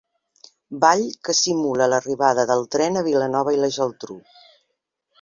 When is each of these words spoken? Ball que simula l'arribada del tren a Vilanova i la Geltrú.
Ball 0.85 1.03
que 1.29 1.35
simula 1.41 1.89
l'arribada 1.95 2.49
del 2.53 2.67
tren 2.77 3.01
a 3.03 3.07
Vilanova 3.13 3.57
i 3.59 3.63
la 3.63 3.73
Geltrú. 3.81 4.21